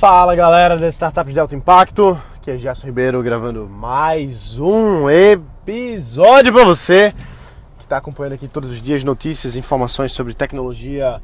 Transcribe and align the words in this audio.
Fala 0.00 0.34
galera 0.34 0.78
da 0.78 0.88
Startups 0.88 1.34
de 1.34 1.38
Alto 1.38 1.54
Impacto, 1.54 2.18
aqui 2.34 2.50
é 2.50 2.56
Gerson 2.56 2.86
Ribeiro 2.86 3.22
gravando 3.22 3.68
mais 3.68 4.58
um 4.58 5.10
episódio 5.10 6.54
para 6.54 6.64
você 6.64 7.12
que 7.76 7.84
está 7.84 7.98
acompanhando 7.98 8.32
aqui 8.32 8.48
todos 8.48 8.70
os 8.70 8.80
dias 8.80 9.04
notícias, 9.04 9.56
informações 9.56 10.12
sobre 10.12 10.32
tecnologia, 10.32 11.20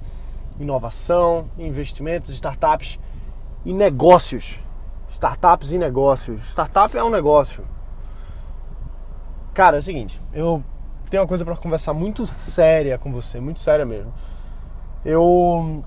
inovação, 0.61 1.49
investimentos, 1.57 2.29
startups 2.35 3.01
e 3.65 3.73
negócios. 3.73 4.57
Startups 5.09 5.73
e 5.73 5.79
negócios. 5.79 6.43
Startup 6.51 6.95
é 6.95 7.03
um 7.03 7.09
negócio. 7.09 7.65
Cara, 9.55 9.79
é 9.79 9.81
o 9.81 9.83
seguinte, 9.83 10.21
eu 10.35 10.63
tenho 11.09 11.23
uma 11.23 11.27
coisa 11.27 11.47
para 11.47 11.57
conversar 11.57 11.95
muito 11.95 12.27
séria 12.27 12.99
com 12.99 13.11
você, 13.11 13.41
muito 13.41 13.59
séria 13.59 13.87
mesmo. 13.87 14.13
Eu 15.03 15.83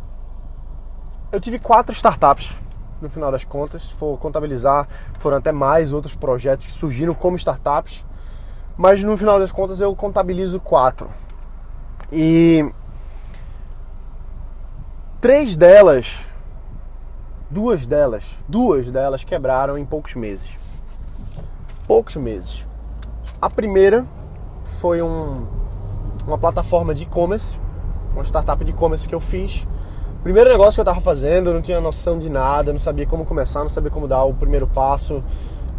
eu 1.31 1.39
tive 1.39 1.59
quatro 1.59 1.93
startups 1.93 2.49
no 3.01 3.09
final 3.09 3.31
das 3.31 3.43
contas. 3.43 3.83
Se 3.83 3.93
for 3.93 4.17
contabilizar, 4.17 4.87
foram 5.19 5.37
até 5.37 5.51
mais 5.51 5.93
outros 5.93 6.15
projetos 6.15 6.65
que 6.65 6.71
surgiram 6.71 7.13
como 7.13 7.35
startups. 7.37 8.05
Mas 8.77 9.03
no 9.03 9.17
final 9.17 9.39
das 9.39 9.51
contas 9.51 9.81
eu 9.81 9.93
contabilizo 9.95 10.59
quatro. 10.59 11.09
E 12.11 12.71
três 15.19 15.55
delas, 15.55 16.27
duas 17.49 17.85
delas, 17.85 18.33
duas 18.47 18.89
delas 18.89 19.23
quebraram 19.23 19.77
em 19.77 19.85
poucos 19.85 20.15
meses. 20.15 20.57
Poucos 21.87 22.15
meses. 22.15 22.65
A 23.41 23.49
primeira 23.49 24.05
foi 24.79 25.01
um, 25.01 25.45
uma 26.25 26.37
plataforma 26.37 26.93
de 26.93 27.03
e-commerce, 27.03 27.59
uma 28.13 28.23
startup 28.23 28.63
de 28.63 28.71
e-commerce 28.71 29.07
que 29.07 29.15
eu 29.15 29.19
fiz 29.19 29.67
Primeiro 30.23 30.49
negócio 30.49 30.73
que 30.73 30.81
eu 30.81 30.83
estava 30.83 30.99
fazendo, 30.99 31.49
eu 31.49 31.53
não 31.53 31.61
tinha 31.61 31.79
noção 31.79 32.19
de 32.19 32.29
nada, 32.29 32.73
não 32.73 32.79
sabia 32.79 33.05
como 33.05 33.25
começar, 33.25 33.61
não 33.61 33.69
sabia 33.69 33.89
como 33.89 34.05
dar 34.05 34.23
o 34.25 34.33
primeiro 34.33 34.67
passo, 34.67 35.23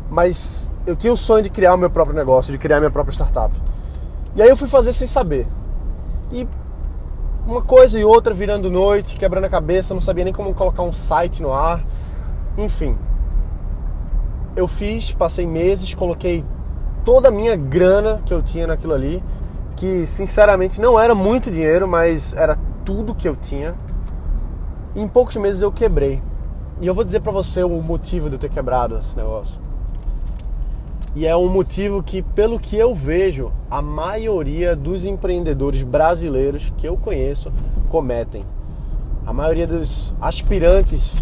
mas 0.08 0.68
eu 0.86 0.96
tinha 0.96 1.12
o 1.12 1.16
sonho 1.16 1.42
de 1.42 1.50
criar 1.50 1.74
o 1.74 1.78
meu 1.78 1.90
próprio 1.90 2.16
negócio, 2.16 2.50
de 2.50 2.58
criar 2.58 2.78
a 2.78 2.80
minha 2.80 2.90
própria 2.90 3.12
startup. 3.12 3.54
E 4.34 4.40
aí 4.40 4.48
eu 4.48 4.56
fui 4.56 4.66
fazer 4.66 4.94
sem 4.94 5.06
saber. 5.06 5.46
E 6.32 6.48
uma 7.46 7.60
coisa 7.60 7.98
e 7.98 8.04
outra 8.04 8.32
virando 8.32 8.70
noite, 8.70 9.16
quebrando 9.16 9.44
a 9.44 9.48
cabeça, 9.48 9.92
não 9.92 10.00
sabia 10.00 10.24
nem 10.24 10.32
como 10.32 10.54
colocar 10.54 10.82
um 10.82 10.92
site 10.92 11.42
no 11.42 11.52
ar. 11.52 11.84
Enfim. 12.56 12.96
Eu 14.56 14.66
fiz, 14.66 15.12
passei 15.12 15.46
meses, 15.46 15.94
coloquei 15.94 16.44
toda 17.04 17.28
a 17.28 17.30
minha 17.30 17.56
grana 17.56 18.22
que 18.24 18.32
eu 18.32 18.42
tinha 18.42 18.66
naquilo 18.66 18.94
ali, 18.94 19.22
que 19.76 20.06
sinceramente 20.06 20.80
não 20.80 20.98
era 20.98 21.14
muito 21.14 21.50
dinheiro, 21.50 21.86
mas 21.86 22.32
era 22.34 22.56
tudo 22.84 23.14
que 23.14 23.28
eu 23.28 23.36
tinha 23.36 23.74
em 24.94 25.06
poucos 25.06 25.36
meses 25.36 25.62
eu 25.62 25.70
quebrei. 25.70 26.22
E 26.80 26.86
eu 26.86 26.94
vou 26.94 27.04
dizer 27.04 27.20
para 27.20 27.32
você 27.32 27.62
o 27.62 27.82
motivo 27.82 28.28
de 28.28 28.36
eu 28.36 28.38
ter 28.38 28.48
quebrado 28.48 28.98
esse 28.98 29.16
negócio. 29.16 29.60
E 31.14 31.26
é 31.26 31.36
um 31.36 31.48
motivo 31.48 32.02
que, 32.02 32.22
pelo 32.22 32.58
que 32.58 32.76
eu 32.76 32.94
vejo, 32.94 33.52
a 33.70 33.82
maioria 33.82 34.76
dos 34.76 35.04
empreendedores 35.04 35.82
brasileiros 35.82 36.72
que 36.76 36.86
eu 36.86 36.96
conheço 36.96 37.52
cometem. 37.88 38.42
A 39.26 39.32
maioria 39.32 39.66
dos 39.66 40.14
aspirantes 40.20 41.12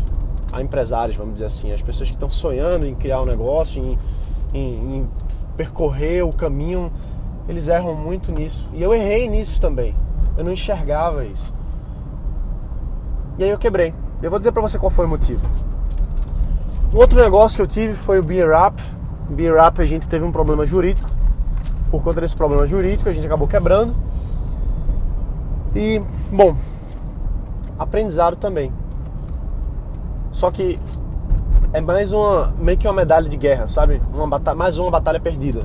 a 0.52 0.62
empresários, 0.62 1.16
vamos 1.16 1.34
dizer 1.34 1.46
assim, 1.46 1.72
as 1.72 1.82
pessoas 1.82 2.08
que 2.08 2.16
estão 2.16 2.30
sonhando 2.30 2.86
em 2.86 2.94
criar 2.94 3.20
um 3.22 3.26
negócio, 3.26 3.82
em, 3.82 3.98
em, 4.54 4.96
em 4.96 5.08
percorrer 5.56 6.24
o 6.24 6.32
caminho, 6.32 6.92
eles 7.48 7.68
erram 7.68 7.94
muito 7.94 8.32
nisso. 8.32 8.66
E 8.72 8.82
eu 8.82 8.94
errei 8.94 9.28
nisso 9.28 9.60
também. 9.60 9.94
Eu 10.36 10.44
não 10.44 10.52
enxergava 10.52 11.24
isso. 11.24 11.52
E 13.38 13.44
aí 13.44 13.50
eu 13.50 13.58
quebrei. 13.58 13.94
Eu 14.20 14.30
vou 14.30 14.38
dizer 14.38 14.50
para 14.50 14.60
você 14.60 14.78
qual 14.78 14.90
foi 14.90 15.06
o 15.06 15.08
motivo. 15.08 15.48
Outro 16.92 17.20
negócio 17.20 17.56
que 17.56 17.62
eu 17.62 17.66
tive 17.66 17.94
foi 17.94 18.18
o 18.18 18.22
Beer 18.22 18.50
Up. 18.50 18.82
Beer 19.30 19.54
Up 19.64 19.80
a 19.80 19.86
gente 19.86 20.08
teve 20.08 20.24
um 20.24 20.32
problema 20.32 20.66
jurídico. 20.66 21.08
Por 21.90 22.02
conta 22.02 22.20
desse 22.20 22.34
problema 22.34 22.66
jurídico 22.66 23.08
a 23.08 23.12
gente 23.12 23.26
acabou 23.26 23.46
quebrando. 23.46 23.94
E, 25.74 26.02
bom, 26.32 26.56
aprendizado 27.78 28.36
também. 28.36 28.72
Só 30.32 30.50
que 30.50 30.78
é 31.72 31.80
mais 31.80 32.12
uma 32.12 32.52
meio 32.58 32.76
que 32.76 32.88
uma 32.88 32.94
medalha 32.94 33.28
de 33.28 33.36
guerra, 33.36 33.68
sabe? 33.68 34.02
Uma 34.12 34.26
batalha, 34.26 34.56
mais 34.56 34.78
uma 34.78 34.90
batalha 34.90 35.20
perdida 35.20 35.60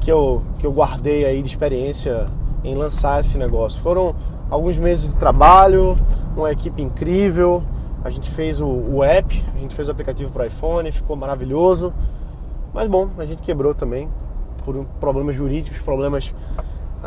que 0.00 0.10
eu 0.10 0.42
que 0.58 0.66
eu 0.66 0.72
guardei 0.72 1.24
aí 1.24 1.42
de 1.42 1.48
experiência 1.48 2.26
em 2.64 2.74
lançar 2.74 3.20
esse 3.20 3.38
negócio. 3.38 3.80
Foram 3.80 4.14
alguns 4.50 4.76
meses 4.76 5.08
de 5.08 5.16
trabalho, 5.16 5.98
uma 6.36 6.50
equipe 6.50 6.82
incrível. 6.82 7.62
A 8.02 8.10
gente 8.10 8.30
fez 8.30 8.60
o, 8.60 8.66
o 8.66 9.04
app, 9.04 9.44
a 9.54 9.58
gente 9.58 9.74
fez 9.74 9.88
o 9.88 9.90
aplicativo 9.92 10.32
para 10.32 10.46
iPhone, 10.46 10.90
ficou 10.90 11.16
maravilhoso. 11.16 11.92
Mas 12.72 12.88
bom, 12.88 13.10
a 13.18 13.24
gente 13.24 13.42
quebrou 13.42 13.74
também 13.74 14.08
por 14.64 14.84
problemas 14.98 15.36
jurídicos, 15.36 15.80
problemas 15.80 16.34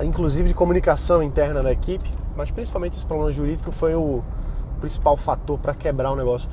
inclusive 0.03 0.49
de 0.49 0.55
comunicação 0.55 1.21
interna 1.21 1.61
da 1.61 1.71
equipe, 1.71 2.09
mas 2.35 2.49
principalmente 2.49 2.93
esse 2.93 3.05
problema 3.05 3.31
jurídico 3.31 3.71
foi 3.71 3.93
o 3.93 4.23
principal 4.79 5.15
fator 5.15 5.59
para 5.59 5.73
quebrar 5.73 6.11
o 6.11 6.15
negócio. 6.15 6.49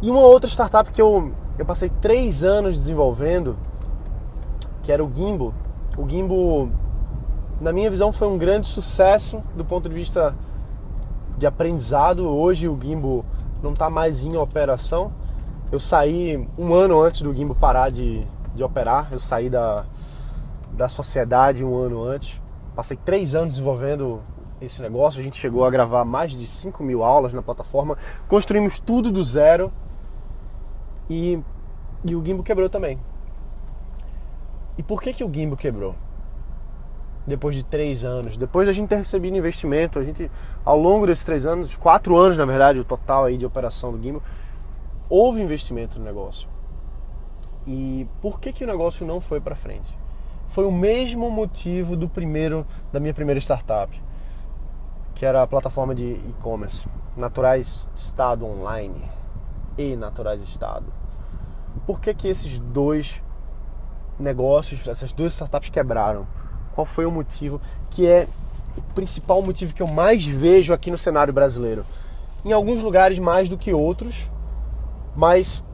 E 0.00 0.10
uma 0.10 0.20
outra 0.20 0.48
startup 0.48 0.90
que 0.90 1.00
eu, 1.00 1.32
eu 1.58 1.64
passei 1.64 1.90
três 2.00 2.42
anos 2.42 2.76
desenvolvendo, 2.76 3.56
que 4.82 4.90
era 4.92 5.04
o 5.04 5.10
Gimbo. 5.14 5.54
O 5.96 6.08
Gimbo, 6.08 6.70
na 7.60 7.72
minha 7.72 7.90
visão, 7.90 8.12
foi 8.12 8.28
um 8.28 8.36
grande 8.36 8.66
sucesso 8.66 9.42
do 9.54 9.64
ponto 9.64 9.88
de 9.88 9.94
vista 9.94 10.34
de 11.38 11.46
aprendizado. 11.46 12.28
Hoje 12.28 12.68
o 12.68 12.78
Gimbo 12.80 13.24
não 13.62 13.72
está 13.72 13.88
mais 13.88 14.24
em 14.24 14.36
operação. 14.36 15.12
Eu 15.72 15.80
saí 15.80 16.46
um 16.58 16.74
ano 16.74 17.00
antes 17.00 17.22
do 17.22 17.32
Gimbo 17.32 17.54
parar 17.54 17.90
de, 17.90 18.26
de 18.54 18.62
operar. 18.62 19.08
Eu 19.10 19.18
saí 19.18 19.48
da, 19.48 19.84
da 20.72 20.88
sociedade 20.88 21.64
um 21.64 21.74
ano 21.74 22.02
antes. 22.04 22.40
Passei 22.74 22.96
três 22.96 23.34
anos 23.34 23.54
desenvolvendo 23.54 24.20
esse 24.60 24.82
negócio. 24.82 25.18
A 25.18 25.22
gente 25.22 25.38
chegou 25.38 25.64
a 25.64 25.70
gravar 25.70 26.04
mais 26.04 26.32
de 26.32 26.46
5 26.46 26.82
mil 26.82 27.02
aulas 27.02 27.32
na 27.32 27.42
plataforma. 27.42 27.96
Construímos 28.28 28.78
tudo 28.78 29.10
do 29.10 29.24
zero. 29.24 29.72
E, 31.08 31.40
e 32.04 32.14
o 32.14 32.22
Gimbo 32.22 32.42
quebrou 32.42 32.68
também. 32.68 32.98
E 34.76 34.82
por 34.82 35.00
que, 35.00 35.14
que 35.14 35.24
o 35.24 35.32
Gimbo 35.32 35.56
quebrou? 35.56 35.94
Depois 37.26 37.56
de 37.56 37.64
três 37.64 38.04
anos, 38.04 38.36
depois 38.36 38.66
da 38.66 38.72
gente 38.72 38.88
ter 38.88 38.96
recebido 38.96 39.36
investimento, 39.36 39.98
a 39.98 40.04
gente, 40.04 40.30
ao 40.64 40.78
longo 40.78 41.06
desses 41.06 41.24
três 41.24 41.44
anos, 41.44 41.76
quatro 41.76 42.16
anos 42.16 42.36
na 42.36 42.44
verdade, 42.44 42.78
o 42.78 42.84
total 42.84 43.24
aí 43.24 43.36
de 43.36 43.44
operação 43.44 43.92
do 43.92 44.02
Gimbal, 44.02 44.22
houve 45.08 45.40
investimento 45.40 45.98
no 45.98 46.04
negócio. 46.04 46.48
E 47.66 48.06
por 48.22 48.38
que, 48.38 48.52
que 48.52 48.62
o 48.62 48.66
negócio 48.66 49.04
não 49.04 49.20
foi 49.20 49.40
para 49.40 49.56
frente? 49.56 49.96
Foi 50.48 50.64
o 50.64 50.70
mesmo 50.70 51.28
motivo 51.30 51.96
do 51.96 52.08
primeiro 52.08 52.64
da 52.92 53.00
minha 53.00 53.12
primeira 53.12 53.40
startup, 53.40 54.00
que 55.14 55.26
era 55.26 55.42
a 55.42 55.46
plataforma 55.46 55.94
de 55.94 56.04
e-commerce, 56.04 56.88
Naturais 57.16 57.88
Estado 57.94 58.46
Online 58.46 59.02
e 59.76 59.96
Naturais 59.96 60.40
Estado. 60.40 60.92
Por 61.86 62.00
que, 62.00 62.14
que 62.14 62.28
esses 62.28 62.58
dois 62.58 63.22
negócios, 64.18 64.86
essas 64.86 65.12
duas 65.12 65.32
startups 65.32 65.70
quebraram? 65.70 66.26
Qual 66.76 66.84
foi 66.84 67.06
o 67.06 67.10
motivo, 67.10 67.58
que 67.90 68.06
é 68.06 68.28
o 68.76 68.82
principal 68.94 69.40
motivo 69.40 69.74
que 69.74 69.82
eu 69.82 69.88
mais 69.88 70.24
vejo 70.26 70.74
aqui 70.74 70.90
no 70.90 70.98
cenário 70.98 71.32
brasileiro. 71.32 71.84
Em 72.44 72.52
alguns 72.52 72.82
lugares 72.82 73.18
mais 73.18 73.48
do 73.48 73.56
que 73.56 73.72
outros, 73.72 74.30
mas 75.16 75.64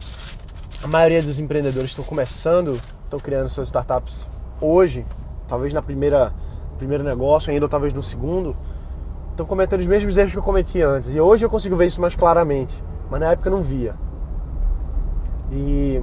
a 0.82 0.86
maioria 0.86 1.20
dos 1.20 1.40
empreendedores 1.40 1.90
estão 1.90 2.04
começando, 2.04 2.80
estão 3.04 3.18
criando 3.18 3.48
suas 3.48 3.68
startups 3.68 4.28
hoje, 4.60 5.04
talvez 5.48 5.72
na 5.72 5.82
primeira 5.82 6.32
primeiro 6.78 7.04
negócio 7.04 7.52
ainda, 7.52 7.66
ou 7.66 7.68
talvez 7.68 7.92
no 7.92 8.02
segundo, 8.02 8.56
estão 9.30 9.46
cometendo 9.46 9.80
os 9.80 9.86
mesmos 9.86 10.16
erros 10.16 10.32
que 10.32 10.38
eu 10.38 10.42
cometi 10.42 10.82
antes. 10.82 11.14
E 11.14 11.20
hoje 11.20 11.44
eu 11.44 11.50
consigo 11.50 11.76
ver 11.76 11.86
isso 11.86 12.00
mais 12.00 12.14
claramente, 12.14 12.82
mas 13.10 13.20
na 13.20 13.32
época 13.32 13.48
eu 13.48 13.52
não 13.52 13.62
via. 13.62 13.94
E 15.50 16.02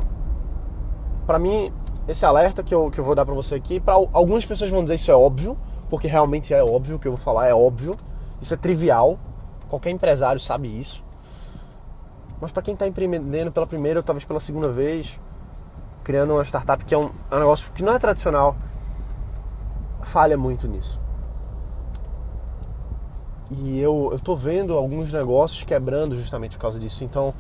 para 1.26 1.40
mim 1.40 1.72
esse 2.10 2.26
alerta 2.26 2.64
que 2.64 2.74
eu, 2.74 2.90
que 2.90 3.00
eu 3.00 3.04
vou 3.04 3.14
dar 3.14 3.24
para 3.24 3.36
você 3.36 3.54
aqui, 3.54 3.80
para 3.80 3.94
algumas 3.94 4.44
pessoas 4.44 4.72
vão 4.72 4.82
dizer 4.82 4.96
isso 4.96 5.12
é 5.12 5.16
óbvio, 5.16 5.56
porque 5.90 6.08
realmente 6.08 6.54
é 6.54 6.64
óbvio 6.64 6.96
o 6.96 7.00
que 7.00 7.08
eu 7.08 7.12
vou 7.12 7.22
falar, 7.22 7.48
é 7.48 7.54
óbvio, 7.54 7.96
isso 8.42 8.52
é 8.52 8.58
trivial, 8.58 9.20
qualquer 9.68 9.92
empresário 9.92 10.40
sabe 10.40 10.68
isso. 10.68 11.04
Mas 12.42 12.52
para 12.52 12.64
quem 12.64 12.74
está 12.74 12.88
empreendendo 12.88 13.52
pela 13.52 13.68
primeira 13.68 14.00
ou 14.00 14.04
talvez 14.04 14.26
pela 14.26 14.40
segunda 14.40 14.70
vez, 14.70 15.20
criando 16.04 16.34
uma 16.34 16.44
startup 16.44 16.84
que 16.84 16.96
é 16.96 16.98
um, 16.98 17.12
é 17.30 17.36
um 17.36 17.40
negócio 17.40 17.72
que 17.76 17.84
não 17.84 17.94
é 17.94 18.00
tradicional, 18.00 18.56
falha 20.02 20.38
muito 20.38 20.68
nisso. 20.68 21.00
E 23.52 23.80
eu, 23.80 24.10
eu 24.12 24.20
tô 24.20 24.36
vendo 24.36 24.74
alguns 24.74 25.14
negócios 25.14 25.64
quebrando 25.64 26.16
justamente 26.16 26.56
por 26.56 26.62
causa 26.62 26.80
disso. 26.80 27.04
Então, 27.04 27.34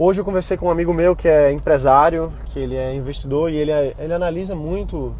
Hoje 0.00 0.20
eu 0.20 0.24
conversei 0.24 0.56
com 0.56 0.66
um 0.66 0.70
amigo 0.70 0.94
meu 0.94 1.16
que 1.16 1.26
é 1.26 1.50
empresário, 1.50 2.32
que 2.44 2.60
ele 2.60 2.76
é 2.76 2.94
investidor 2.94 3.50
e 3.50 3.56
ele, 3.56 3.72
é, 3.72 3.96
ele 3.98 4.14
analisa 4.14 4.54
muito, 4.54 5.12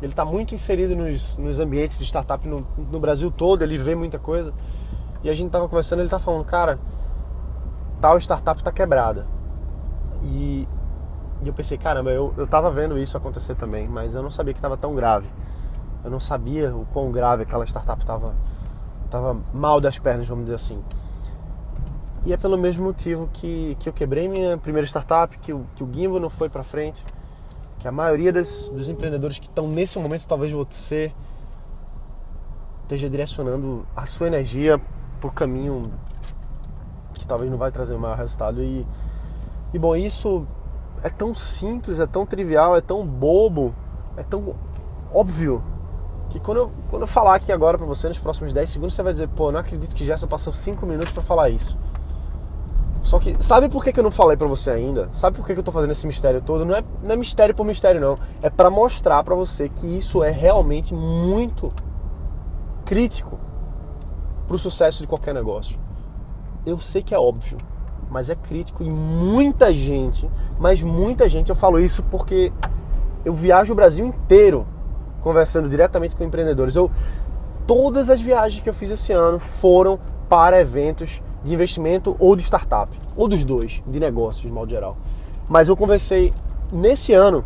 ele 0.00 0.12
está 0.12 0.24
muito 0.24 0.54
inserido 0.54 0.94
nos, 0.94 1.36
nos 1.36 1.58
ambientes 1.58 1.98
de 1.98 2.04
startup 2.04 2.46
no, 2.46 2.64
no, 2.78 3.00
Brasil 3.00 3.28
todo, 3.28 3.62
ele 3.62 3.76
vê 3.76 3.96
muita 3.96 4.20
coisa. 4.20 4.54
E 5.24 5.28
a 5.28 5.34
gente 5.34 5.48
estava 5.48 5.68
conversando, 5.68 5.98
ele 5.98 6.06
está 6.06 6.20
falando, 6.20 6.44
cara, 6.44 6.78
tal 8.00 8.16
startup 8.18 8.60
está 8.60 8.70
quebrada. 8.70 9.26
E, 10.22 10.68
e, 11.42 11.48
eu 11.48 11.52
pensei, 11.52 11.76
caramba, 11.76 12.12
eu, 12.12 12.32
eu 12.36 12.46
tava 12.46 12.70
vendo 12.70 12.96
isso 12.96 13.16
acontecer 13.16 13.56
também, 13.56 13.88
mas 13.88 14.14
eu 14.14 14.22
não 14.22 14.30
sabia 14.30 14.54
que 14.54 14.60
estava 14.60 14.76
tão 14.76 14.94
grave. 14.94 15.26
Eu 16.04 16.10
não 16.10 16.20
sabia 16.20 16.72
o 16.72 16.86
quão 16.92 17.10
grave 17.10 17.42
aquela 17.42 17.64
startup 17.66 18.00
estava 18.00 18.32
tava 19.10 19.36
mal 19.52 19.80
das 19.80 19.98
pernas, 19.98 20.28
vamos 20.28 20.44
dizer 20.44 20.54
assim. 20.54 20.80
E 22.24 22.32
é 22.32 22.36
pelo 22.36 22.58
mesmo 22.58 22.84
motivo 22.84 23.28
que, 23.32 23.76
que 23.80 23.88
eu 23.88 23.92
quebrei 23.92 24.28
minha 24.28 24.58
primeira 24.58 24.86
startup, 24.86 25.36
que 25.38 25.52
o, 25.52 25.64
que 25.74 25.82
o 25.82 25.88
Gimbo 25.90 26.20
não 26.20 26.28
foi 26.28 26.50
para 26.50 26.62
frente, 26.62 27.04
que 27.78 27.88
a 27.88 27.92
maioria 27.92 28.32
das, 28.32 28.68
dos 28.68 28.88
empreendedores 28.90 29.38
que 29.38 29.46
estão 29.46 29.66
nesse 29.66 29.98
momento, 29.98 30.26
talvez 30.26 30.52
você 30.52 31.12
esteja 32.82 33.08
direcionando 33.08 33.86
a 33.96 34.04
sua 34.04 34.26
energia 34.26 34.78
por 35.20 35.32
caminho 35.32 35.82
que 37.14 37.26
talvez 37.26 37.50
não 37.50 37.56
vai 37.56 37.70
trazer 37.70 37.94
o 37.94 37.98
maior 37.98 38.18
resultado. 38.18 38.62
E, 38.62 38.86
e 39.72 39.78
bom, 39.78 39.96
isso 39.96 40.46
é 41.02 41.08
tão 41.08 41.34
simples, 41.34 42.00
é 42.00 42.06
tão 42.06 42.26
trivial, 42.26 42.76
é 42.76 42.80
tão 42.82 43.06
bobo, 43.06 43.74
é 44.16 44.22
tão 44.22 44.54
óbvio 45.12 45.62
que 46.28 46.38
quando 46.38 46.58
eu, 46.58 46.72
quando 46.88 47.02
eu 47.02 47.08
falar 47.08 47.34
aqui 47.34 47.50
agora 47.50 47.78
para 47.78 47.86
você 47.86 48.08
nos 48.08 48.18
próximos 48.18 48.52
10 48.52 48.70
segundos, 48.70 48.94
você 48.94 49.02
vai 49.02 49.12
dizer, 49.12 49.28
pô, 49.28 49.50
não 49.50 49.58
acredito 49.58 49.94
que 49.94 50.04
já 50.04 50.16
só 50.16 50.26
passou 50.26 50.52
5 50.52 50.84
minutos 50.84 51.12
para 51.12 51.22
falar 51.22 51.48
isso. 51.48 51.76
Só 53.02 53.18
que, 53.18 53.36
sabe 53.42 53.68
por 53.68 53.82
que, 53.82 53.92
que 53.92 54.00
eu 54.00 54.04
não 54.04 54.10
falei 54.10 54.36
para 54.36 54.46
você 54.46 54.70
ainda? 54.70 55.08
Sabe 55.12 55.36
por 55.36 55.46
que, 55.46 55.54
que 55.54 55.60
eu 55.60 55.64
tô 55.64 55.72
fazendo 55.72 55.90
esse 55.90 56.06
mistério 56.06 56.40
todo? 56.40 56.64
Não 56.64 56.74
é, 56.74 56.84
não 57.02 57.12
é 57.12 57.16
mistério 57.16 57.54
por 57.54 57.64
mistério, 57.64 58.00
não. 58.00 58.18
É 58.42 58.50
para 58.50 58.70
mostrar 58.70 59.22
para 59.24 59.34
você 59.34 59.68
que 59.68 59.86
isso 59.86 60.22
é 60.22 60.30
realmente 60.30 60.94
muito 60.94 61.72
crítico 62.84 63.38
pro 64.46 64.58
sucesso 64.58 65.00
de 65.00 65.06
qualquer 65.06 65.32
negócio. 65.32 65.78
Eu 66.66 66.78
sei 66.78 67.02
que 67.02 67.14
é 67.14 67.18
óbvio, 67.18 67.56
mas 68.10 68.28
é 68.28 68.34
crítico 68.34 68.82
e 68.82 68.90
muita 68.90 69.72
gente, 69.72 70.28
mas 70.58 70.82
muita 70.82 71.28
gente, 71.28 71.48
eu 71.48 71.56
falo 71.56 71.80
isso 71.80 72.02
porque 72.02 72.52
eu 73.24 73.32
viajo 73.32 73.72
o 73.72 73.76
Brasil 73.76 74.04
inteiro 74.04 74.66
conversando 75.22 75.68
diretamente 75.68 76.16
com 76.16 76.24
empreendedores. 76.24 76.74
Eu, 76.74 76.90
todas 77.66 78.10
as 78.10 78.20
viagens 78.20 78.62
que 78.62 78.68
eu 78.68 78.74
fiz 78.74 78.90
esse 78.90 79.12
ano 79.12 79.38
foram 79.38 79.98
para 80.28 80.60
eventos 80.60 81.22
de 81.42 81.54
investimento 81.54 82.16
ou 82.18 82.36
de 82.36 82.42
startup, 82.42 82.96
ou 83.16 83.26
dos 83.26 83.44
dois, 83.44 83.82
de 83.86 83.98
negócios 83.98 84.44
de 84.44 84.52
modo 84.52 84.70
geral. 84.70 84.96
Mas 85.48 85.68
eu 85.68 85.76
conversei 85.76 86.32
nesse 86.72 87.12
ano 87.12 87.44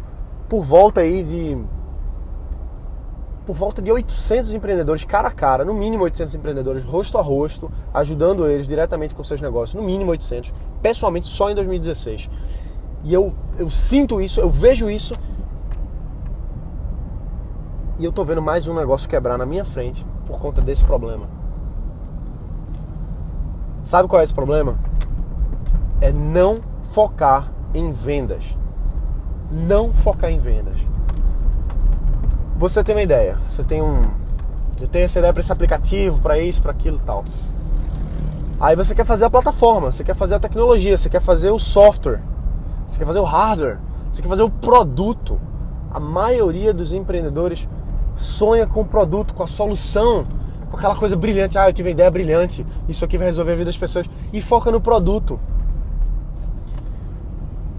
por 0.49 0.63
volta 0.63 1.01
aí 1.01 1.23
de 1.23 1.59
por 3.47 3.55
volta 3.55 3.83
de 3.83 3.93
800 3.93 4.55
empreendedores 4.55 5.05
cara 5.05 5.29
a 5.29 5.31
cara, 5.31 5.65
no 5.65 5.75
mínimo 5.75 6.05
800 6.05 6.35
empreendedores 6.35 6.83
rosto 6.83 7.19
a 7.19 7.23
rosto, 7.23 7.71
ajudando 7.93 8.47
eles 8.47 8.67
diretamente 8.67 9.15
com 9.15 9.23
seus 9.23 9.43
negócios, 9.43 9.75
no 9.75 9.83
mínimo 9.83 10.11
800, 10.13 10.53
pessoalmente 10.81 11.27
só 11.27 11.51
em 11.51 11.55
2016. 11.55 12.31
E 13.05 13.13
eu, 13.13 13.35
eu 13.59 13.69
sinto 13.71 14.19
isso, 14.19 14.41
eu 14.41 14.49
vejo 14.49 14.89
isso 14.89 15.15
e 17.99 18.05
eu 18.05 18.11
tô 18.11 18.25
vendo 18.25 18.41
mais 18.41 18.67
um 18.67 18.75
negócio 18.75 19.09
quebrar 19.09 19.37
na 19.37 19.45
minha 19.45 19.65
frente 19.65 20.05
por 20.27 20.39
conta 20.41 20.63
desse 20.63 20.85
problema. 20.85 21.29
Sabe 23.85 24.09
qual 24.09 24.21
é 24.21 24.25
esse 24.25 24.35
problema? 24.35 24.77
É 26.01 26.11
não 26.11 26.61
focar 26.93 27.53
em 27.75 27.93
vendas. 27.93 28.57
Não 29.51 29.93
focar 29.93 30.31
em 30.31 30.39
vendas. 30.39 30.77
Você 32.57 32.83
tem 32.83 32.95
uma 32.95 33.03
ideia, 33.03 33.39
você 33.47 33.63
tem 33.63 33.83
um. 33.83 34.03
Eu 34.81 34.89
tenho 34.89 35.05
essa 35.05 35.19
ideia 35.19 35.33
para 35.33 35.41
esse 35.41 35.53
aplicativo, 35.53 36.19
para 36.21 36.39
isso, 36.39 36.63
para 36.63 36.73
aquilo 36.73 36.97
e 36.97 37.03
tal. 37.03 37.25
Aí 38.59 38.75
você 38.75 38.95
quer 38.95 39.05
fazer 39.05 39.27
a 39.27 39.31
plataforma, 39.31 39.93
você 39.93 40.03
quer 40.03 40.15
fazer 40.15 40.37
a 40.37 40.39
tecnologia, 40.39 40.97
você 40.97 41.11
quer 41.11 41.21
fazer 41.21 41.51
o 41.51 41.59
software, 41.59 42.21
você 42.87 42.99
quer 42.99 43.05
fazer 43.05 43.19
o 43.19 43.25
hardware, 43.25 43.79
você 44.11 44.23
quer 44.23 44.29
fazer 44.29 44.45
o 44.45 44.51
produto. 44.51 45.39
A 45.91 46.01
maioria 46.01 46.73
dos 46.73 46.93
empreendedores 46.93 47.69
sonha 48.17 48.67
com 48.67 48.81
o 48.81 48.85
produto, 48.85 49.35
com 49.35 49.43
a 49.43 49.47
solução, 49.47 50.25
com 50.75 50.81
aquela 50.81 50.97
coisa 50.97 51.17
brilhante. 51.17 51.57
Ah, 51.57 51.69
eu 51.69 51.73
tive 51.73 51.89
uma 51.89 51.93
ideia 51.93 52.11
brilhante, 52.11 52.67
isso 52.89 53.05
aqui 53.05 53.17
vai 53.17 53.27
resolver 53.27 53.53
a 53.53 53.55
vida 53.55 53.67
das 53.67 53.77
pessoas. 53.77 54.07
E 54.33 54.41
foca 54.41 54.71
no 54.71 54.81
produto. 54.81 55.39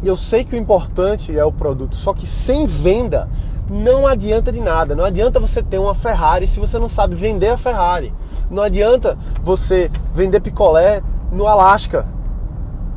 E 0.02 0.08
eu 0.08 0.16
sei 0.16 0.44
que 0.44 0.56
o 0.56 0.58
importante 0.58 1.38
é 1.38 1.44
o 1.44 1.52
produto, 1.52 1.96
só 1.96 2.14
que 2.14 2.28
sem 2.28 2.66
venda 2.66 3.30
não 3.70 4.06
adianta 4.06 4.52
de 4.52 4.62
nada. 4.62 4.96
Não 4.96 5.04
adianta 5.04 5.40
você 5.40 5.62
ter 5.62 5.80
uma 5.80 5.96
Ferrari 5.96 6.48
se 6.48 6.60
você 6.60 6.78
não 6.78 6.88
sabe 6.88 7.16
vender 7.16 7.50
a 7.50 7.58
Ferrari. 7.58 8.14
Não 8.50 8.62
adianta 8.62 9.18
você 9.44 9.90
vender 10.14 10.40
picolé 10.40 11.02
no 11.32 11.48
Alasca. 11.48 12.06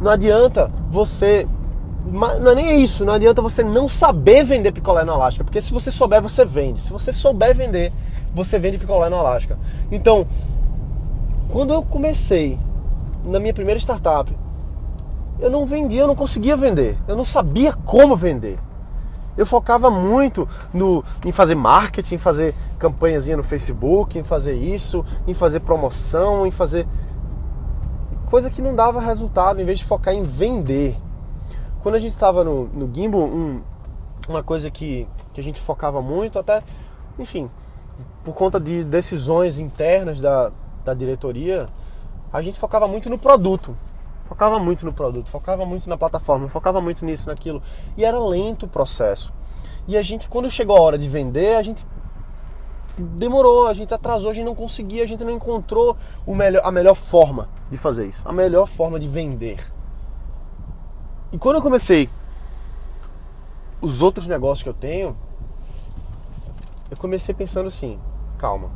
Não 0.01 0.11
adianta 0.11 0.71
você 0.91 1.47
não 2.11 2.53
é 2.53 2.55
nem 2.55 2.83
isso, 2.83 3.05
não 3.05 3.13
adianta 3.13 3.43
você 3.43 3.63
não 3.63 3.89
saber 3.89 4.43
vender 4.43 4.73
picolé 4.73 5.05
no 5.05 5.13
Alasca, 5.13 5.45
porque 5.45 5.61
se 5.61 5.73
você 5.73 5.91
souber, 5.91 6.23
você 6.23 6.45
vende. 6.45 6.81
Se 6.81 6.91
você 6.91 7.13
souber 7.13 7.55
vender, 7.55 7.93
você 8.39 8.59
vende 8.59 8.79
picolé 8.79 9.11
no 9.11 9.17
Alasca. 9.17 9.59
Então, 9.91 10.27
quando 11.49 11.73
eu 11.73 11.83
comecei 11.83 12.59
na 13.25 13.41
minha 13.41 13.53
primeira 13.53 13.79
startup, 13.79 14.33
eu 15.41 15.51
não 15.51 15.67
vendia, 15.67 16.03
eu 16.03 16.07
não 16.07 16.17
conseguia 16.17 16.57
vender. 16.57 16.97
Eu 17.07 17.17
não 17.17 17.25
sabia 17.25 17.73
como 17.73 18.17
vender. 18.17 18.59
Eu 19.37 19.47
focava 19.47 19.89
muito 19.89 20.49
no, 20.73 21.05
em 21.25 21.31
fazer 21.31 21.55
marketing, 21.55 22.17
em 22.17 22.19
fazer 22.19 22.55
campanhazinha 22.79 23.37
no 23.37 23.45
Facebook, 23.45 24.19
em 24.19 24.25
fazer 24.25 24.55
isso, 24.55 25.05
em 25.27 25.35
fazer 25.35 25.61
promoção, 25.61 26.47
em 26.47 26.51
fazer 26.51 26.87
coisa 28.29 28.51
que 28.51 28.61
não 28.61 28.75
dava 28.75 29.01
resultado, 29.01 29.61
em 29.61 29.65
vez 29.65 29.79
de 29.79 29.85
focar 29.85 30.13
em 30.13 30.23
vender. 30.23 30.97
Quando 31.83 31.95
a 31.95 31.99
gente 31.99 32.13
estava 32.13 32.43
no, 32.43 32.65
no 32.65 32.93
Gimbal, 32.93 33.23
um, 33.23 33.61
uma 34.29 34.43
coisa 34.43 34.71
que, 34.71 35.07
que 35.33 35.41
a 35.41 35.45
gente 35.45 35.61
focava 35.61 36.03
muito, 36.03 36.39
até, 36.39 36.63
enfim, 37.19 37.49
por 38.25 38.35
conta 38.35 38.61
de 38.61 38.85
decisões 38.85 39.59
internas 39.59 40.21
da, 40.21 40.51
da 40.85 40.95
diretoria, 40.95 41.67
a 42.33 42.43
gente 42.43 42.59
focava 42.59 42.87
muito 42.87 43.09
no 43.09 43.19
produto. 43.19 43.77
Focava 44.25 44.59
muito 44.59 44.85
no 44.85 44.93
produto, 44.93 45.31
focava 45.31 45.65
muito 45.65 45.89
na 45.89 45.97
plataforma, 45.97 46.49
focava 46.49 46.81
muito 46.83 47.03
nisso, 47.05 47.29
naquilo. 47.29 47.63
E 47.97 48.05
era 48.05 48.19
lento 48.19 48.67
o 48.67 48.69
processo. 48.69 49.33
E 49.87 49.97
a 49.97 50.03
gente, 50.03 50.29
quando 50.29 50.51
chegou 50.51 50.77
a 50.77 50.81
hora 50.81 50.99
de 50.99 51.09
vender, 51.09 51.57
a 51.57 51.63
gente 51.63 51.87
demorou, 52.99 53.67
a 53.67 53.73
gente 53.73 53.95
atrasou, 53.95 54.31
a 54.31 54.35
gente 54.35 54.45
não 54.45 54.55
conseguia, 54.55 55.03
a 55.03 55.07
gente 55.07 55.25
não 55.25 55.33
encontrou 55.33 55.97
o 56.27 56.35
melhor, 56.35 56.61
a 56.65 56.71
melhor 56.71 56.95
forma 56.95 57.49
de 57.71 57.79
fazer 57.79 58.07
isso, 58.07 58.23
a 58.27 58.33
melhor 58.33 58.67
forma 58.67 59.01
de 59.01 59.09
vender. 59.09 59.65
E 61.33 61.39
quando 61.39 61.57
eu 61.57 61.63
comecei 61.63 62.11
os 63.81 64.03
outros 64.03 64.27
negócios 64.27 64.63
que 64.63 64.69
eu 64.69 64.75
tenho, 64.75 65.17
eu 66.91 66.97
comecei 66.97 67.35
pensando 67.35 67.69
assim, 67.69 67.99
calma. 68.39 68.71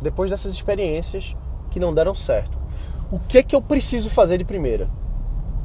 Depois 0.00 0.30
dessas 0.30 0.52
experiências 0.52 1.36
que 1.70 1.80
não 1.80 1.92
deram 1.92 2.14
certo, 2.14 2.58
o 3.10 3.18
que 3.18 3.38
é 3.38 3.42
que 3.42 3.56
eu 3.56 3.62
preciso 3.62 4.10
fazer 4.10 4.38
de 4.38 4.44
primeira? 4.44 4.88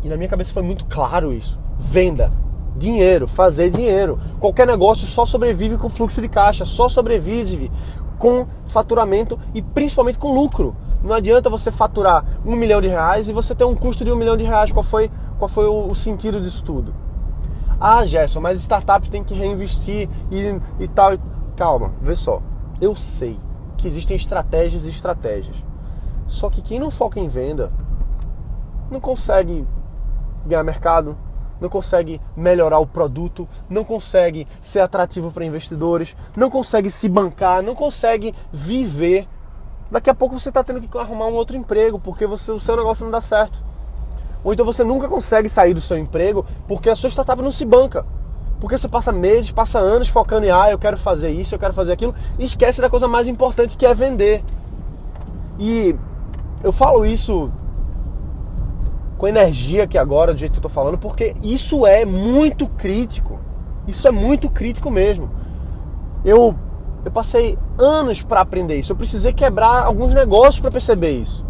E 0.04 0.08
na 0.08 0.18
minha 0.18 0.30
cabeça 0.30 0.54
foi 0.54 0.64
muito 0.64 0.86
claro 0.86 1.34
isso. 1.34 1.60
Venda, 1.78 2.32
dinheiro, 2.76 3.28
fazer 3.28 3.70
dinheiro. 3.70 4.20
Qualquer 4.40 4.68
negócio 4.68 5.08
só 5.08 5.26
sobrevive 5.26 5.78
com 5.78 5.90
fluxo 5.90 6.22
de 6.22 6.28
caixa, 6.28 6.66
só 6.66 6.90
sobrevive 6.90 7.72
com 8.18 8.48
faturamento 8.68 9.40
e 9.54 9.62
principalmente 9.62 10.18
com 10.18 10.34
lucro. 10.34 10.76
Não 11.04 11.14
adianta 11.14 11.50
você 11.50 11.72
faturar 11.72 12.24
um 12.46 12.56
milhão 12.56 12.80
de 12.80 12.88
reais 12.88 13.28
e 13.28 13.34
você 13.34 13.54
ter 13.54 13.66
um 13.66 13.76
custo 13.76 14.06
de 14.06 14.12
um 14.12 14.16
milhão 14.16 14.38
de 14.38 14.46
reais. 14.46 14.72
Qual 14.72 14.84
foi, 14.84 15.12
qual 15.38 15.50
foi 15.50 15.66
o, 15.66 15.94
sentido 15.94 16.40
disso 16.40 16.64
tudo? 16.64 16.94
Ah, 17.80 18.06
Gerson, 18.06 18.40
mas 18.40 18.62
startup 18.62 19.10
tem 19.10 19.24
que 19.24 19.34
reinvestir 19.34 20.08
e, 20.32 20.60
e 20.80 20.88
tal. 20.88 21.18
Calma, 21.56 21.94
vê 22.02 22.16
só. 22.16 22.42
Eu 22.82 22.96
sei 22.96 23.40
que 23.78 23.88
existem 23.88 24.16
estratégias 24.16 24.86
e 24.86 24.90
estratégias. 24.90 25.56
Só 26.28 26.50
que 26.50 26.62
quem 26.62 26.80
não 26.80 26.90
foca 26.90 27.20
em 27.20 27.28
venda 27.28 27.72
não 28.90 29.00
consegue 29.00 29.68
ganhar 30.46 30.64
mercado, 30.64 31.18
não 31.60 31.70
consegue 31.70 32.20
melhorar 32.36 32.80
o 32.80 32.88
produto, 32.88 33.48
não 33.70 33.84
consegue 33.84 34.48
ser 34.60 34.80
atrativo 34.80 35.32
para 35.32 35.46
investidores, 35.46 36.16
não 36.36 36.50
consegue 36.50 36.90
se 36.90 37.08
bancar, 37.08 37.62
não 37.62 37.76
consegue 37.76 38.34
viver 38.52 39.28
daqui 39.94 40.10
a 40.10 40.16
pouco 40.16 40.40
você 40.40 40.50
está 40.50 40.64
tendo 40.64 40.82
que 40.82 40.98
arrumar 40.98 41.28
um 41.28 41.36
outro 41.36 41.56
emprego 41.56 42.00
porque 42.00 42.26
você, 42.26 42.52
o 42.52 42.60
seu 42.60 42.76
negócio 42.76 43.04
não 43.04 43.12
dá 43.12 43.22
certo. 43.22 43.64
Ou 44.44 44.52
então 44.52 44.66
você 44.66 44.84
nunca 44.84 45.08
consegue 45.08 45.48
sair 45.48 45.74
do 45.74 45.80
seu 45.80 45.98
emprego 45.98 46.46
porque 46.68 46.90
a 46.90 46.96
sua 46.96 47.10
startup 47.10 47.42
não 47.42 47.52
se 47.52 47.64
banca. 47.64 48.06
Porque 48.60 48.78
você 48.78 48.88
passa 48.88 49.12
meses, 49.12 49.52
passa 49.52 49.80
anos 49.80 50.08
focando 50.08 50.46
em 50.46 50.50
ah, 50.50 50.72
eu 50.72 50.80
quero 50.80 50.98
fazer 50.98 51.32
isso, 51.32 51.54
eu 51.54 51.60
quero 51.60 51.74
fazer 51.74 51.94
aquilo, 51.94 52.16
e 52.40 52.46
esquece 52.46 52.82
da 52.82 52.90
coisa 52.90 53.08
mais 53.08 53.28
importante 53.28 53.76
que 53.76 53.86
é 53.86 53.94
vender. 53.94 54.44
E 55.60 55.96
eu 56.64 56.72
falo 56.72 57.06
isso 57.06 57.52
com 59.18 59.28
energia 59.28 59.84
aqui 59.84 59.98
agora, 59.98 60.34
do 60.34 60.40
jeito 60.40 60.54
que 60.54 60.58
eu 60.60 60.64
tô 60.64 60.70
falando, 60.70 60.98
porque 60.98 61.36
isso 61.42 61.86
é 61.86 62.06
muito 62.06 62.68
crítico. 62.68 63.40
Isso 63.88 64.08
é 64.08 64.12
muito 64.12 64.50
crítico 64.50 64.90
mesmo. 64.90 65.30
Eu 66.24 66.56
eu 67.06 67.12
passei 67.12 67.58
anos 67.78 68.22
para 68.22 68.40
aprender 68.40 68.80
isso. 68.80 68.94
Eu 68.94 68.96
precisei 68.96 69.34
quebrar 69.34 69.86
alguns 69.86 70.14
negócios 70.14 70.60
para 70.60 70.72
perceber 70.72 71.12
isso. 71.12 71.46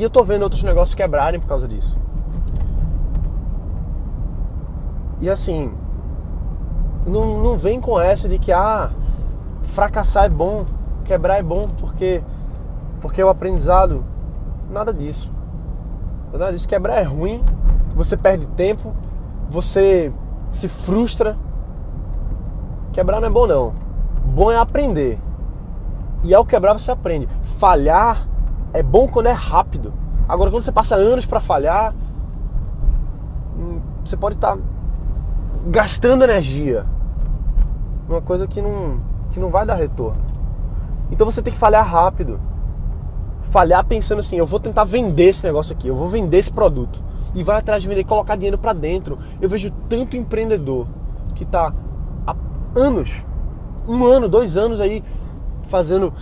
E 0.00 0.02
eu 0.02 0.08
tô 0.08 0.24
vendo 0.24 0.44
outros 0.44 0.62
negócios 0.62 0.94
quebrarem 0.94 1.38
por 1.38 1.46
causa 1.46 1.68
disso. 1.68 1.94
E 5.20 5.28
assim, 5.28 5.70
não, 7.06 7.42
não 7.42 7.58
vem 7.58 7.78
com 7.78 8.00
essa 8.00 8.26
de 8.26 8.38
que 8.38 8.50
ah, 8.50 8.90
fracassar 9.62 10.24
é 10.24 10.30
bom, 10.30 10.64
quebrar 11.04 11.36
é 11.36 11.42
bom, 11.42 11.68
porque 11.78 12.22
porque 12.98 13.22
o 13.22 13.28
aprendizado. 13.28 14.02
Nada 14.70 14.90
disso. 14.90 15.30
Nada 16.32 16.50
disso. 16.50 16.66
Quebrar 16.66 16.96
é 16.96 17.02
ruim, 17.02 17.44
você 17.94 18.16
perde 18.16 18.48
tempo, 18.48 18.94
você 19.50 20.10
se 20.50 20.66
frustra. 20.66 21.36
Quebrar 22.90 23.20
não 23.20 23.28
é 23.28 23.30
bom 23.30 23.46
não. 23.46 23.74
Bom 24.24 24.50
é 24.50 24.56
aprender. 24.56 25.20
E 26.24 26.34
ao 26.34 26.46
quebrar 26.46 26.72
você 26.72 26.90
aprende. 26.90 27.28
Falhar 27.58 28.29
é 28.72 28.82
bom 28.82 29.08
quando 29.08 29.26
é 29.26 29.32
rápido. 29.32 29.92
Agora 30.28 30.50
quando 30.50 30.62
você 30.62 30.72
passa 30.72 30.94
anos 30.96 31.26
para 31.26 31.40
falhar, 31.40 31.94
hum, 33.56 33.80
você 34.04 34.16
pode 34.16 34.36
estar 34.36 34.56
tá 34.56 34.62
gastando 35.66 36.24
energia 36.24 36.86
numa 38.08 38.20
coisa 38.20 38.46
que 38.46 38.60
não, 38.60 39.00
que 39.30 39.40
não 39.40 39.50
vai 39.50 39.64
dar 39.66 39.74
retorno. 39.74 40.20
Então 41.10 41.28
você 41.28 41.42
tem 41.42 41.52
que 41.52 41.58
falhar 41.58 41.86
rápido. 41.86 42.40
Falhar 43.40 43.84
pensando 43.84 44.18
assim, 44.18 44.36
eu 44.36 44.46
vou 44.46 44.60
tentar 44.60 44.84
vender 44.84 45.28
esse 45.28 45.46
negócio 45.46 45.72
aqui, 45.72 45.88
eu 45.88 45.96
vou 45.96 46.08
vender 46.08 46.38
esse 46.38 46.52
produto. 46.52 47.02
E 47.34 47.42
vai 47.42 47.58
atrás 47.58 47.82
de 47.82 47.88
vender, 47.88 48.04
colocar 48.04 48.36
dinheiro 48.36 48.58
para 48.58 48.72
dentro. 48.72 49.18
Eu 49.40 49.48
vejo 49.48 49.70
tanto 49.88 50.16
empreendedor 50.16 50.86
que 51.34 51.44
está 51.44 51.72
há 52.26 52.36
anos, 52.74 53.24
um 53.88 54.04
ano, 54.04 54.28
dois 54.28 54.56
anos 54.56 54.80
aí 54.80 55.02
fazendo, 55.62 56.12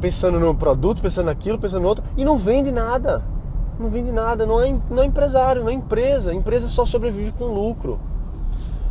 pensando 0.00 0.40
no 0.40 0.54
produto, 0.54 1.02
pensando 1.02 1.26
naquilo, 1.26 1.58
pensando 1.58 1.82
no 1.82 1.88
outro, 1.88 2.04
e 2.16 2.24
não 2.24 2.36
vende 2.36 2.72
nada. 2.72 3.22
Não 3.78 3.90
vende 3.90 4.12
nada, 4.12 4.46
não 4.46 4.62
é, 4.62 4.74
não 4.88 5.02
é 5.02 5.06
empresário, 5.06 5.62
não 5.62 5.68
é 5.68 5.72
empresa. 5.72 6.30
A 6.30 6.34
empresa 6.34 6.68
só 6.68 6.84
sobrevive 6.84 7.32
com 7.32 7.46
lucro. 7.46 7.98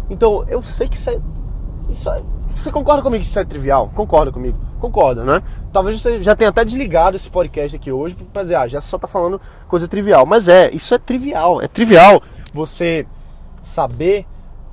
Então, 0.09 0.43
eu 0.47 0.61
sei 0.61 0.87
que 0.87 0.97
isso 0.97 1.09
é, 1.09 1.19
isso 1.89 2.09
é, 2.09 2.21
Você 2.55 2.71
concorda 2.71 3.01
comigo 3.01 3.21
que 3.21 3.27
isso 3.27 3.39
é 3.39 3.45
trivial? 3.45 3.89
Concorda 3.95 4.31
comigo? 4.31 4.57
Concorda, 4.79 5.23
né? 5.23 5.41
Talvez 5.71 6.01
você 6.01 6.21
já 6.21 6.35
tenha 6.35 6.49
até 6.49 6.65
desligado 6.65 7.15
esse 7.15 7.29
podcast 7.29 7.77
aqui 7.77 7.91
hoje 7.91 8.15
para 8.33 8.43
dizer, 8.43 8.55
ah, 8.55 8.67
já 8.67 8.81
só 8.81 8.97
tá 8.97 9.07
falando 9.07 9.39
coisa 9.67 9.87
trivial. 9.87 10.25
Mas 10.25 10.49
é, 10.49 10.69
isso 10.71 10.93
é 10.93 10.97
trivial. 10.97 11.61
É 11.61 11.67
trivial 11.67 12.21
você 12.53 13.07
saber 13.61 14.25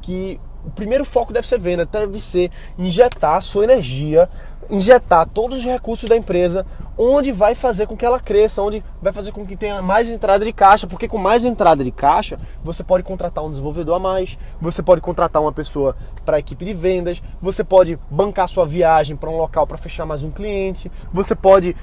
que 0.02 0.40
o 0.64 0.70
primeiro 0.70 1.04
foco 1.04 1.32
deve 1.32 1.46
ser 1.46 1.58
venda, 1.58 1.86
deve 1.86 2.20
ser 2.20 2.50
injetar 2.78 3.40
sua 3.40 3.64
energia 3.64 4.28
injetar 4.70 5.26
todos 5.26 5.58
os 5.58 5.64
recursos 5.64 6.08
da 6.08 6.16
empresa, 6.16 6.64
onde 6.96 7.32
vai 7.32 7.54
fazer 7.54 7.86
com 7.86 7.96
que 7.96 8.04
ela 8.04 8.20
cresça, 8.20 8.62
onde 8.62 8.82
vai 9.00 9.12
fazer 9.12 9.32
com 9.32 9.46
que 9.46 9.56
tenha 9.56 9.82
mais 9.82 10.08
entrada 10.08 10.44
de 10.44 10.52
caixa, 10.52 10.86
porque 10.86 11.08
com 11.08 11.18
mais 11.18 11.44
entrada 11.44 11.82
de 11.82 11.90
caixa, 11.90 12.38
você 12.62 12.84
pode 12.84 13.02
contratar 13.02 13.44
um 13.44 13.50
desenvolvedor 13.50 13.96
a 13.96 13.98
mais, 13.98 14.38
você 14.60 14.82
pode 14.82 15.00
contratar 15.00 15.42
uma 15.42 15.52
pessoa 15.52 15.96
para 16.24 16.36
a 16.36 16.40
equipe 16.40 16.64
de 16.64 16.74
vendas, 16.74 17.22
você 17.40 17.64
pode 17.64 17.98
bancar 18.10 18.48
sua 18.48 18.66
viagem 18.66 19.16
para 19.16 19.30
um 19.30 19.36
local 19.36 19.66
para 19.66 19.76
fechar 19.78 20.06
mais 20.06 20.22
um 20.22 20.30
cliente, 20.30 20.90
você 21.12 21.34
pode 21.34 21.74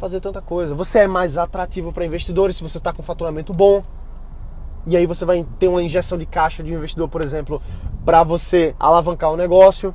fazer 0.00 0.18
tanta 0.18 0.40
coisa. 0.40 0.74
Você 0.74 1.00
é 1.00 1.06
mais 1.06 1.36
atrativo 1.36 1.92
para 1.92 2.06
investidores 2.06 2.56
se 2.56 2.62
você 2.62 2.78
está 2.78 2.92
com 2.92 3.02
faturamento 3.02 3.52
bom. 3.52 3.82
E 4.86 4.96
aí 4.96 5.06
você 5.06 5.26
vai 5.26 5.46
ter 5.58 5.68
uma 5.68 5.82
injeção 5.82 6.16
de 6.16 6.24
caixa 6.24 6.62
de 6.62 6.72
um 6.72 6.78
investidor, 6.78 7.06
por 7.06 7.20
exemplo, 7.20 7.60
para 8.02 8.24
você 8.24 8.74
alavancar 8.80 9.30
o 9.30 9.36
negócio. 9.36 9.94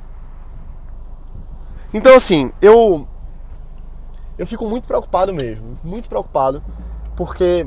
Então, 1.92 2.14
assim, 2.14 2.52
eu. 2.60 3.06
Eu 4.38 4.46
fico 4.46 4.68
muito 4.68 4.86
preocupado 4.86 5.32
mesmo. 5.32 5.76
Muito 5.82 6.08
preocupado. 6.08 6.62
Porque. 7.16 7.66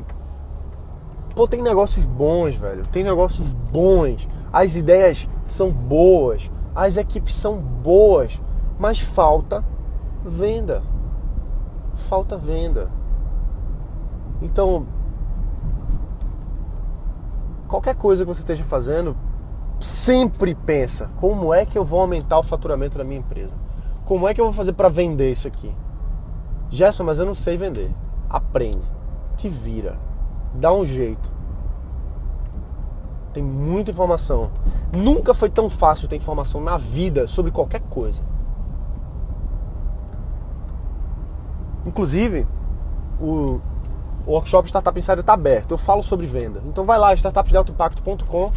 Pô, 1.34 1.46
tem 1.48 1.62
negócios 1.62 2.04
bons, 2.06 2.54
velho. 2.54 2.86
Tem 2.86 3.02
negócios 3.02 3.48
bons. 3.52 4.28
As 4.52 4.76
ideias 4.76 5.28
são 5.44 5.70
boas. 5.70 6.50
As 6.74 6.96
equipes 6.96 7.34
são 7.34 7.58
boas. 7.58 8.40
Mas 8.78 9.00
falta 9.00 9.64
venda. 10.24 10.82
Falta 11.94 12.36
venda. 12.36 12.90
Então. 14.42 14.86
Qualquer 17.66 17.94
coisa 17.94 18.24
que 18.24 18.28
você 18.28 18.40
esteja 18.40 18.64
fazendo, 18.64 19.16
sempre 19.78 20.54
pensa: 20.54 21.08
como 21.20 21.54
é 21.54 21.64
que 21.64 21.78
eu 21.78 21.84
vou 21.84 22.00
aumentar 22.00 22.38
o 22.38 22.42
faturamento 22.42 22.98
da 22.98 23.04
minha 23.04 23.20
empresa? 23.20 23.54
Como 24.10 24.26
é 24.26 24.34
que 24.34 24.40
eu 24.40 24.46
vou 24.46 24.52
fazer 24.52 24.72
para 24.72 24.88
vender 24.88 25.30
isso 25.30 25.46
aqui? 25.46 25.72
Gerson, 26.68 27.04
mas 27.04 27.20
eu 27.20 27.26
não 27.26 27.32
sei 27.32 27.56
vender. 27.56 27.88
Aprende. 28.28 28.82
Te 29.36 29.48
vira. 29.48 30.00
Dá 30.52 30.72
um 30.72 30.84
jeito. 30.84 31.30
Tem 33.32 33.40
muita 33.40 33.92
informação. 33.92 34.50
Nunca 34.92 35.32
foi 35.32 35.48
tão 35.48 35.70
fácil 35.70 36.08
ter 36.08 36.16
informação 36.16 36.60
na 36.60 36.76
vida 36.76 37.28
sobre 37.28 37.52
qualquer 37.52 37.82
coisa. 37.82 38.20
Inclusive, 41.86 42.48
o, 43.20 43.60
workshop 44.26 44.66
Startup 44.66 44.98
Insider 44.98 45.20
está 45.20 45.34
aberto. 45.34 45.70
Eu 45.70 45.78
falo 45.78 46.02
sobre 46.02 46.26
venda. 46.26 46.60
Então 46.66 46.84
vai 46.84 46.98
lá, 46.98 47.14
startupdealtoimpacto.com, 47.14 48.50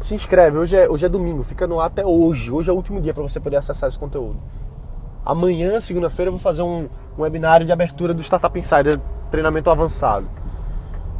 se 0.00 0.14
inscreve. 0.14 0.58
Hoje 0.58 0.76
é, 0.76 0.86
hoje 0.86 1.06
é 1.06 1.08
domingo, 1.08 1.42
fica 1.42 1.66
no 1.66 1.80
ar 1.80 1.86
até 1.86 2.04
hoje. 2.04 2.52
Hoje 2.52 2.68
é 2.68 2.72
o 2.74 2.76
último 2.76 3.00
dia 3.00 3.14
para 3.14 3.22
você 3.22 3.40
poder 3.40 3.56
acessar 3.56 3.88
esse 3.88 3.98
conteúdo. 3.98 4.38
Amanhã, 5.24 5.80
segunda-feira, 5.80 6.28
eu 6.28 6.32
vou 6.32 6.40
fazer 6.40 6.62
um, 6.62 6.88
um 7.16 7.22
webinário 7.22 7.66
de 7.66 7.72
abertura 7.72 8.14
do 8.14 8.22
Startup 8.22 8.58
Insider, 8.58 9.00
treinamento 9.30 9.70
avançado. 9.70 10.26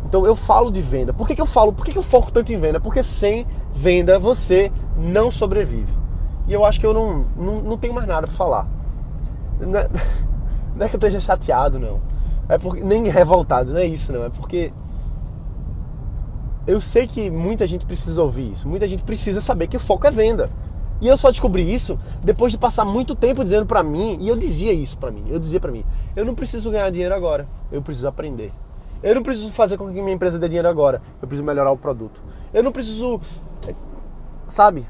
Então 0.07 0.25
eu 0.25 0.35
falo 0.35 0.71
de 0.71 0.81
venda. 0.81 1.13
Por 1.13 1.27
que, 1.27 1.35
que 1.35 1.41
eu 1.41 1.47
falo? 1.47 1.73
Por 1.73 1.85
que, 1.85 1.93
que 1.93 1.99
eu 1.99 2.03
foco 2.03 2.33
tanto 2.33 2.53
em 2.53 2.59
venda? 2.59 2.81
Porque 2.81 3.03
sem 3.03 3.47
venda 3.73 4.19
você 4.19 4.73
não 4.97 5.31
sobrevive. 5.31 5.93
E 6.47 6.53
eu 6.53 6.65
acho 6.65 6.81
que 6.81 6.87
eu 6.87 6.95
não, 6.95 7.27
não, 7.37 7.63
não 7.63 7.77
tenho 7.77 7.93
mais 7.93 8.07
nada 8.07 8.27
para 8.27 8.35
falar. 8.35 8.67
Não 9.61 9.79
é, 9.79 9.89
não 10.75 10.87
é, 10.87 10.89
que 10.89 10.97
eu 10.97 10.99
esteja 10.99 11.21
chateado, 11.21 11.79
não. 11.79 12.01
É 12.49 12.57
porque, 12.57 12.83
nem 12.83 13.07
revoltado, 13.09 13.75
não 13.75 13.81
é 13.81 13.85
isso, 13.85 14.13
não. 14.13 14.25
É 14.25 14.31
porque 14.31 14.73
eu 16.67 16.81
sei 16.81 17.07
que 17.07 17.31
muita 17.31 17.67
gente 17.67 17.85
precisa 17.85 18.23
ouvir 18.23 18.53
isso. 18.53 18.67
Muita 18.67 18.89
gente 18.89 19.03
precisa 19.03 19.41
saber 19.43 19.67
que 19.67 19.77
o 19.77 19.81
foco 19.81 20.07
é 20.07 20.11
venda. 20.11 20.49
E 21.01 21.07
eu 21.07 21.17
só 21.17 21.31
descobri 21.31 21.73
isso 21.73 21.99
depois 22.23 22.53
de 22.53 22.59
passar 22.59 22.85
muito 22.85 23.15
tempo 23.15 23.45
dizendo 23.45 23.67
para 23.67 23.83
mim, 23.83 24.19
e 24.21 24.29
eu 24.29 24.37
dizia 24.37 24.73
isso 24.73 24.99
para 24.99 25.11
mim, 25.11 25.25
eu 25.29 25.39
dizia 25.39 25.61
para 25.61 25.71
mim, 25.71 25.85
eu 26.17 26.25
não 26.25 26.35
preciso 26.35 26.71
ganhar 26.71 26.91
dinheiro 26.91 27.15
agora, 27.15 27.49
eu 27.71 27.81
preciso 27.81 28.09
aprender. 28.09 28.53
Eu 29.01 29.15
não 29.15 29.23
preciso 29.23 29.53
fazer 29.53 29.77
com 29.77 29.87
que 29.87 30.03
minha 30.03 30.13
empresa 30.13 30.41
dê 30.41 30.49
dinheiro 30.49 30.69
agora, 30.69 31.01
eu 31.23 31.29
preciso 31.29 31.45
melhorar 31.45 31.71
o 31.71 31.77
produto. 31.77 32.21
Eu 32.53 32.65
não 32.65 32.73
preciso, 32.73 33.21
sabe? 34.49 34.85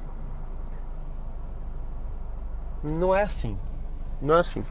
Não 2.83 3.15
é 3.15 3.23
assim. 3.23 3.59
Não 4.23 4.35
é 4.35 4.41
assim. 4.41 4.65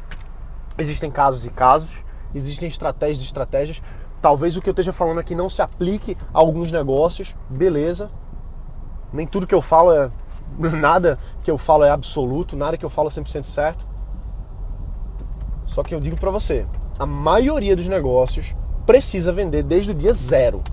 Existem 0.77 1.12
casos 1.12 1.46
e 1.46 1.51
casos, 1.51 2.03
existem 2.34 2.67
estratégias 2.67 3.20
e 3.20 3.25
estratégias. 3.25 3.82
Talvez 4.22 4.58
o 4.58 4.62
que 4.62 4.70
eu 4.70 4.72
esteja 4.72 4.91
falando 4.91 5.20
aqui 5.20 5.36
não 5.36 5.50
se 5.50 5.62
aplique 5.62 6.17
a 6.34 6.39
alguns 6.39 6.72
negócios, 6.72 7.36
beleza. 7.48 8.10
Nem 9.13 9.27
tudo 9.27 9.46
que 9.46 9.56
eu 9.56 9.62
falo 9.62 9.94
é 9.94 10.12
nada 10.80 11.18
que 11.44 11.51
eu 11.51 11.58
falo 11.58 11.84
é 11.84 11.89
absoluto, 11.89 12.56
nada 12.56 12.77
que 12.77 12.86
eu 12.86 12.89
falo 12.89 13.10
é 13.10 13.12
100% 13.12 13.44
certo. 13.44 13.88
Só 15.66 15.84
que 15.84 15.94
eu 15.94 16.00
digo 16.00 16.18
para 16.18 16.32
você, 16.32 16.66
a 16.98 17.06
maioria 17.06 17.75
dos 17.75 17.88
negócios 17.88 18.56
precisa 18.86 19.32
vender 19.32 19.63
desde 19.63 19.92
o 19.92 19.94
dia 19.94 20.13
zero. 20.13 20.63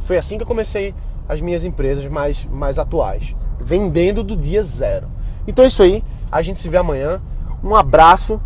Foi 0.00 0.16
assim 0.16 0.36
que 0.36 0.42
eu 0.42 0.46
comecei 0.46 0.94
as 1.28 1.40
minhas 1.40 1.64
empresas 1.64 2.04
mais, 2.06 2.44
mais 2.46 2.78
atuais, 2.78 3.34
vendendo 3.60 4.24
do 4.24 4.36
dia 4.36 4.62
zero. 4.62 5.08
Então 5.46 5.64
é 5.64 5.68
isso 5.68 5.82
aí, 5.82 6.02
a 6.32 6.42
gente 6.42 6.58
se 6.58 6.68
vê 6.68 6.78
amanhã. 6.78 7.20
Um 7.62 7.74
abraço, 7.74 8.40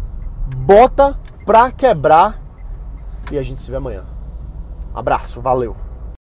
bota 0.56 1.18
pra 1.44 1.70
quebrar 1.70 2.40
e 3.32 3.38
a 3.38 3.42
gente 3.42 3.60
se 3.60 3.70
vê 3.70 3.76
amanhã. 3.76 4.04
Abraço, 4.94 5.40
valeu. 5.40 5.87